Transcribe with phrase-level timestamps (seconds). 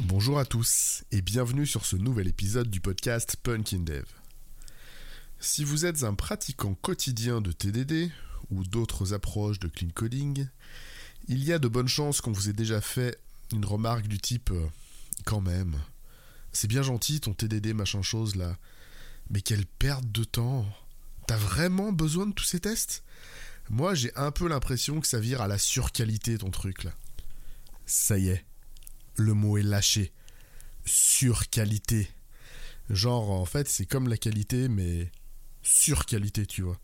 [0.00, 4.04] Bonjour à tous et bienvenue sur ce nouvel épisode du podcast Punkin Dev.
[5.40, 8.12] Si vous êtes un pratiquant quotidien de TDD
[8.50, 10.46] ou d'autres approches de clean coding,
[11.26, 13.18] il y a de bonnes chances qu'on vous ait déjà fait
[13.52, 14.68] une remarque du type euh,
[15.24, 15.76] quand même,
[16.52, 18.56] c'est bien gentil ton TDD machin chose là,
[19.30, 20.64] mais quelle perte de temps.
[21.26, 23.02] T'as vraiment besoin de tous ces tests?
[23.68, 26.92] Moi j'ai un peu l'impression que ça vire à la surqualité ton truc là.
[27.84, 28.44] Ça y est,
[29.18, 30.12] le mot est lâché.
[30.84, 32.08] Surqualité.
[32.90, 35.10] Genre, en fait, c'est comme la qualité, mais
[35.62, 36.78] surqualité, tu vois.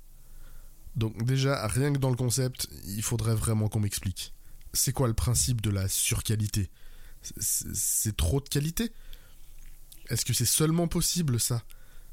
[0.97, 4.35] Donc déjà, rien que dans le concept, il faudrait vraiment qu'on m'explique.
[4.73, 6.71] C'est quoi le principe de la surqualité?
[7.39, 8.93] C'est trop de qualité?
[10.11, 11.63] Est-ce que c'est seulement possible ça?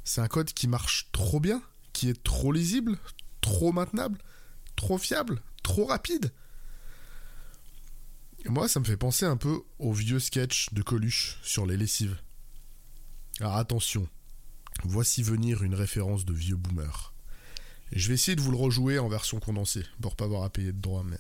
[0.04, 1.62] C'est un code qui marche trop bien
[1.94, 2.98] Qui est trop lisible
[3.42, 4.20] Trop maintenable
[4.76, 6.32] Trop fiable Trop rapide?
[8.50, 12.18] Moi, ça me fait penser un peu au vieux sketch de Coluche sur les lessives.
[13.40, 14.08] Alors attention,
[14.84, 17.14] voici venir une référence de vieux boomer.
[17.92, 20.72] Je vais essayer de vous le rejouer en version condensée, pour pas avoir à payer
[20.72, 21.20] de droit, mais...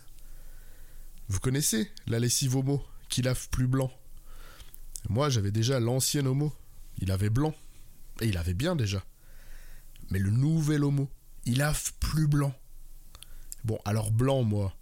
[1.27, 3.91] Vous connaissez la lessive homo, qui lave plus blanc?
[5.09, 6.53] Moi, j'avais déjà l'ancien homo.
[6.99, 7.53] Il avait blanc.
[8.21, 9.03] Et il avait bien déjà.
[10.09, 11.09] Mais le nouvel homo,
[11.45, 12.53] il lave plus blanc.
[13.63, 14.75] Bon, alors blanc, moi,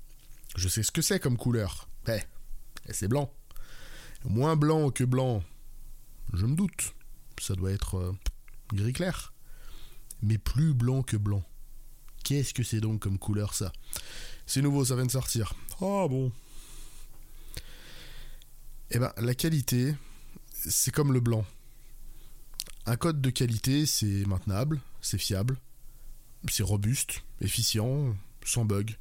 [0.55, 1.88] je sais ce que c'est comme couleur.
[2.09, 3.33] Eh, c'est blanc.
[4.25, 5.43] Moins blanc que blanc,
[6.33, 6.93] je me doute.
[7.39, 8.11] Ça doit être euh,
[8.73, 9.33] gris clair.
[10.21, 11.43] Mais plus blanc que blanc.
[12.23, 13.71] Qu'est-ce que c'est donc comme couleur ça?
[14.45, 15.53] C'est nouveau, ça vient de sortir.
[15.81, 16.31] Ah bon.
[18.91, 19.95] Eh ben, la qualité,
[20.51, 21.45] c'est comme le blanc.
[22.85, 25.57] Un code de qualité, c'est maintenable, c'est fiable,
[26.49, 28.97] c'est robuste, efficient, sans bug.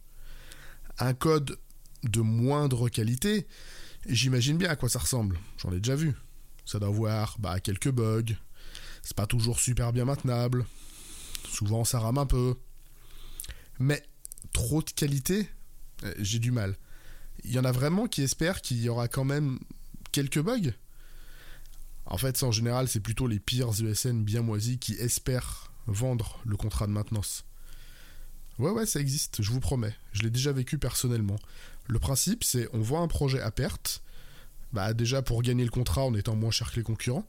[0.98, 1.58] Un code
[2.04, 3.46] de moindre qualité,
[4.06, 5.38] j'imagine bien à quoi ça ressemble.
[5.58, 6.14] J'en ai déjà vu.
[6.64, 8.36] Ça doit avoir bah, quelques bugs.
[9.02, 10.66] C'est pas toujours super bien maintenable.
[11.48, 12.56] Souvent ça rame un peu.
[13.78, 14.02] Mais
[14.52, 15.48] trop de qualité,
[16.04, 16.76] euh, j'ai du mal.
[17.44, 19.58] Il y en a vraiment qui espèrent qu'il y aura quand même
[20.12, 20.72] quelques bugs.
[22.06, 26.56] En fait, en général, c'est plutôt les pires ESN bien moisis qui espèrent vendre le
[26.56, 27.44] contrat de maintenance.
[28.58, 29.94] Ouais, ouais, ça existe, je vous promets.
[30.12, 31.38] Je l'ai déjà vécu personnellement.
[31.88, 34.02] Le principe, c'est on voit un projet à perte,
[34.72, 37.26] bah déjà pour gagner le contrat en étant moins cher que les concurrents,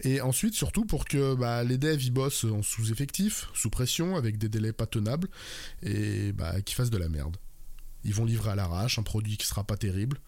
[0.00, 4.38] et ensuite surtout pour que bah, les devs y bossent en sous-effectif, sous pression, avec
[4.38, 5.28] des délais pas tenables,
[5.82, 7.36] et bah, qu'ils fassent de la merde.
[8.04, 10.20] Ils vont livrer à l'arrache un produit qui sera pas terrible,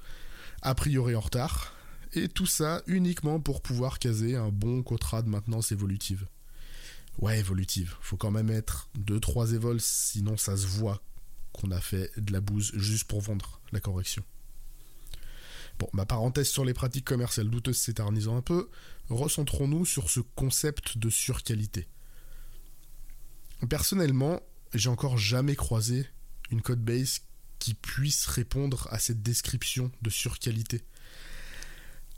[0.62, 1.72] a priori en retard,
[2.14, 6.26] et tout ça uniquement pour pouvoir caser un bon contrat de maintenance évolutive.
[7.18, 7.94] Ouais, évolutive.
[8.00, 11.02] Faut quand même être 2-3 évols, sinon ça se voit
[11.56, 14.22] qu'on a fait de la bouse juste pour vendre la correction.
[15.78, 18.70] Bon, ma parenthèse sur les pratiques commerciales douteuses s'éternisant un peu,
[19.10, 21.86] recentrons-nous sur ce concept de surqualité.
[23.68, 24.40] Personnellement,
[24.74, 26.06] j'ai encore jamais croisé
[26.50, 27.20] une code base
[27.58, 30.84] qui puisse répondre à cette description de surqualité.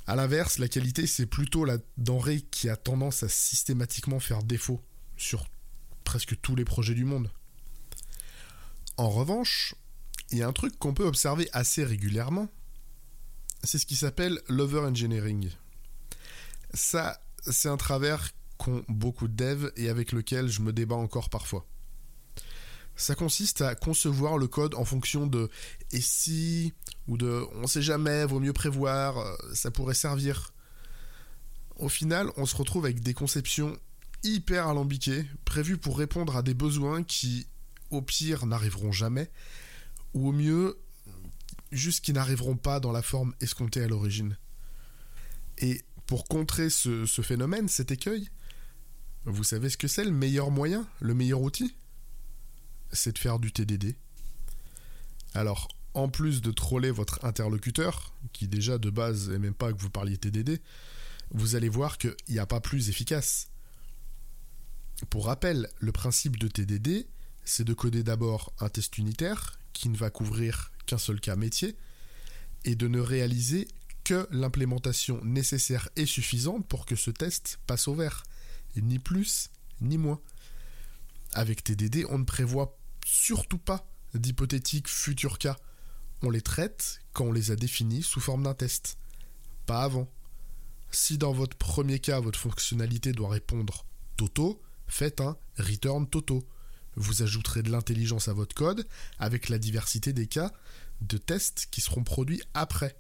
[0.07, 4.83] A l'inverse, la qualité, c'est plutôt la denrée qui a tendance à systématiquement faire défaut
[5.17, 5.47] sur
[6.05, 7.31] presque tous les projets du monde.
[8.99, 9.77] En revanche,
[10.33, 12.49] il y a un truc qu'on peut observer assez régulièrement,
[13.63, 15.51] c'est ce qui s'appelle l'over-engineering.
[16.75, 21.31] Ça, c'est un travers qu'ont beaucoup de devs et avec lequel je me débat encore
[21.31, 21.65] parfois.
[22.97, 25.49] Ça consiste à concevoir le code en fonction de
[25.93, 26.75] et si
[27.07, 30.53] ou de on sait jamais, vaut mieux prévoir, euh, ça pourrait servir.
[31.77, 33.79] Au final, on se retrouve avec des conceptions
[34.25, 37.47] hyper alambiquées, prévues pour répondre à des besoins qui
[37.91, 39.31] au pire, n'arriveront jamais,
[40.15, 40.79] ou au mieux,
[41.73, 44.37] juste qui n'arriveront pas dans la forme escomptée à l'origine.
[45.59, 48.29] Et pour contrer ce, ce phénomène, cet écueil,
[49.25, 51.75] vous savez ce que c'est le meilleur moyen, le meilleur outil?
[52.93, 53.95] C'est de faire du TDD.
[55.35, 59.79] Alors, en plus de troller votre interlocuteur, qui déjà de base n'aime même pas que
[59.79, 60.61] vous parliez TDD,
[61.31, 63.51] vous allez voir qu'il n'y a pas plus efficace.
[65.11, 67.07] Pour rappel, le principe de TDD,
[67.49, 71.77] c'est de coder d'abord un test unitaire qui ne va couvrir qu'un seul cas métier
[72.65, 73.69] et de ne réaliser
[74.05, 78.23] que l'implémentation nécessaire et suffisante pour que ce test passe au vert,
[78.77, 79.51] ni plus
[79.81, 80.21] ni moins.
[81.33, 85.57] Avec TDD, on ne prévoit surtout pas d'hypothétiques futurs cas.
[86.23, 88.99] On les traite quand on les a définis sous forme d'un test,
[89.65, 90.11] pas avant.
[90.91, 93.87] Si dans votre premier cas, votre fonctionnalité doit répondre
[94.17, 96.47] Toto, faites un return Toto.
[96.99, 98.87] Vous ajouterez de l'intelligence à votre code
[99.21, 100.53] avec la diversité des cas
[101.01, 102.97] de tests qui seront produits après.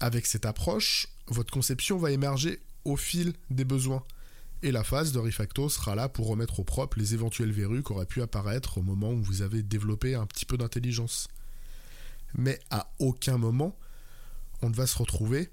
[0.00, 4.04] Avec cette approche, votre conception va émerger au fil des besoins.
[4.62, 7.92] Et la phase de refacto sera là pour remettre au propre les éventuelles verrues qui
[7.92, 11.28] auraient pu apparaître au moment où vous avez développé un petit peu d'intelligence.
[12.34, 13.78] Mais à aucun moment,
[14.60, 15.50] on ne va se retrouver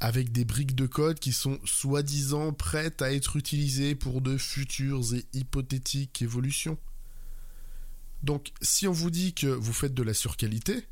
[0.00, 5.14] avec des briques de code qui sont soi-disant prêtes à être utilisées pour de futures
[5.14, 6.78] et hypothétiques évolutions.
[8.22, 10.86] Donc si on vous dit que vous faites de la surqualité,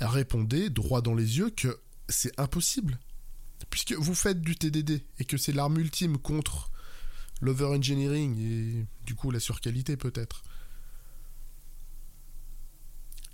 [0.00, 1.78] répondez droit dans les yeux que
[2.08, 2.98] c'est impossible.
[3.70, 6.70] Puisque vous faites du TDD et que c'est l'arme ultime contre
[7.40, 10.42] l'over-engineering et du coup la surqualité peut-être.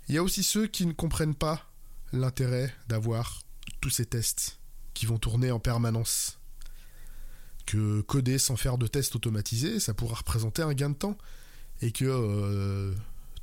[0.07, 1.71] Il y a aussi ceux qui ne comprennent pas
[2.11, 3.41] l'intérêt d'avoir
[3.79, 4.59] tous ces tests
[4.93, 6.39] qui vont tourner en permanence.
[7.65, 11.17] Que coder sans faire de tests automatisés, ça pourra représenter un gain de temps.
[11.81, 12.93] Et que euh,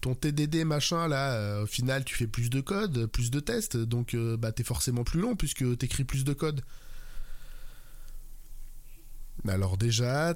[0.01, 3.77] ton TDD machin là, euh, au final tu fais plus de code, plus de tests,
[3.77, 6.63] donc euh, bah t'es forcément plus long puisque t'écris plus de code.
[9.49, 10.35] Alors déjà,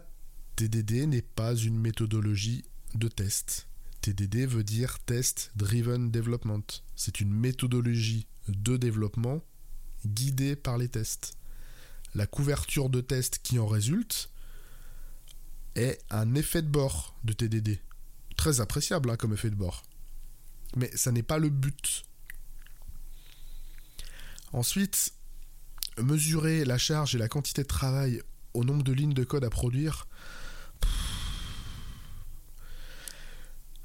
[0.57, 2.65] TDD n'est pas une méthodologie
[2.95, 3.69] de test.
[4.01, 6.65] TDD veut dire Test Driven Development.
[6.95, 9.43] C'est une méthodologie de développement
[10.07, 11.37] guidée par les tests.
[12.15, 14.31] La couverture de test qui en résulte
[15.75, 17.81] est un effet de bord de TDD.
[18.37, 19.83] Très appréciable hein, comme effet de bord.
[20.77, 22.05] Mais ça n'est pas le but.
[24.53, 25.13] Ensuite,
[25.99, 28.23] mesurer la charge et la quantité de travail
[28.55, 30.07] au nombre de lignes de code à produire,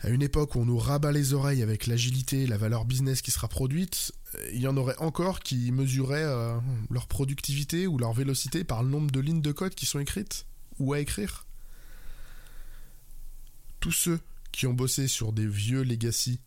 [0.01, 3.21] à une époque où on nous rabat les oreilles avec l'agilité et la valeur business
[3.21, 4.13] qui sera produite,
[4.51, 6.57] il y en aurait encore qui mesuraient euh,
[6.89, 10.45] leur productivité ou leur vélocité par le nombre de lignes de code qui sont écrites
[10.77, 11.45] ou à écrire.
[13.79, 14.19] Tous ceux
[14.51, 16.39] qui ont bossé sur des vieux legacy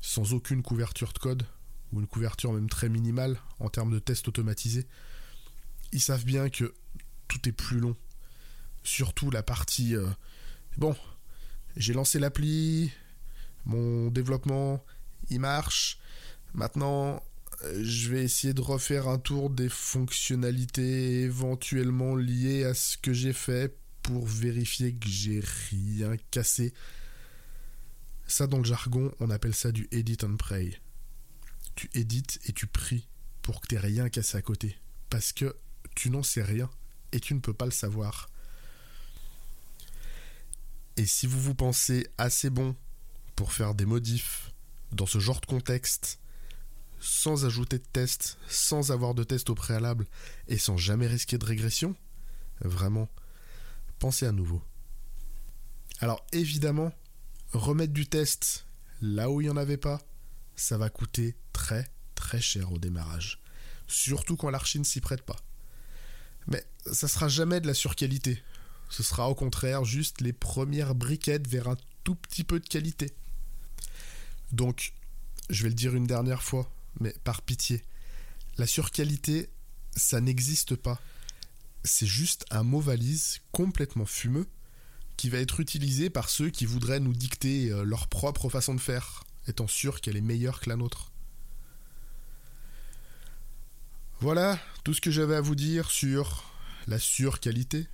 [0.00, 1.46] sans aucune couverture de code,
[1.92, 4.86] ou une couverture même très minimale en termes de tests automatisés,
[5.92, 6.74] ils savent bien que
[7.26, 7.96] tout est plus long.
[8.82, 9.96] Surtout la partie...
[9.96, 10.08] Euh,
[10.76, 10.94] bon,
[11.76, 12.92] j'ai lancé l'appli,
[13.64, 14.84] mon développement,
[15.30, 15.98] il marche.
[16.54, 17.22] Maintenant,
[17.64, 23.12] euh, je vais essayer de refaire un tour des fonctionnalités éventuellement liées à ce que
[23.12, 26.72] j'ai fait pour vérifier que j'ai rien cassé.
[28.26, 30.78] Ça, dans le jargon, on appelle ça du edit and pray.
[31.74, 33.08] Tu édites et tu pries
[33.42, 34.76] pour que tu rien cassé à côté.
[35.10, 35.56] Parce que
[35.94, 36.70] tu n'en sais rien
[37.12, 38.28] et tu ne peux pas le savoir.
[40.96, 42.76] Et si vous vous pensez assez bon
[43.36, 44.52] pour faire des modifs
[44.92, 46.18] dans ce genre de contexte,
[47.00, 50.06] sans ajouter de tests, sans avoir de tests au préalable
[50.48, 51.94] et sans jamais risquer de régression,
[52.60, 53.08] vraiment,
[53.98, 54.62] pensez à nouveau.
[56.00, 56.92] Alors évidemment,
[57.52, 58.66] remettre du test
[59.00, 60.00] là où il n'y en avait pas,
[60.56, 63.40] ça va coûter très très cher au démarrage.
[63.86, 65.36] Surtout quand l'archi ne s'y prête pas.
[66.46, 68.42] Mais ça sera jamais de la surqualité.
[68.88, 73.14] Ce sera au contraire juste les premières briquettes vers un tout petit peu de qualité.
[74.52, 74.94] Donc,
[75.50, 77.84] je vais le dire une dernière fois, mais par pitié,
[78.56, 79.48] la surqualité,
[79.94, 81.00] ça n'existe pas.
[81.84, 84.46] C'est juste un mot valise complètement fumeux
[85.16, 88.80] qui va être utilisé par ceux qui voudraient nous dicter euh, leur propre façon de
[88.80, 91.12] faire, étant sûr qu'elle est meilleure que la nôtre.
[94.20, 96.44] Voilà tout ce que j'avais à vous dire sur
[96.88, 97.86] la surqualité.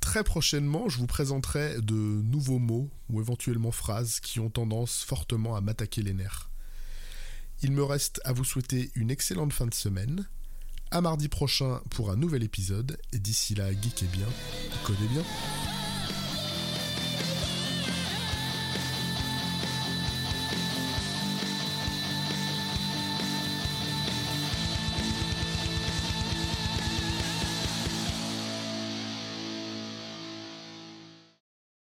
[0.00, 5.56] Très prochainement, je vous présenterai de nouveaux mots ou éventuellement phrases qui ont tendance fortement
[5.56, 6.51] à m'attaquer les nerfs.
[7.64, 10.28] Il me reste à vous souhaiter une excellente fin de semaine.
[10.90, 12.98] À mardi prochain pour un nouvel épisode.
[13.12, 14.26] Et d'ici là, geekez bien,
[14.84, 15.22] codez bien.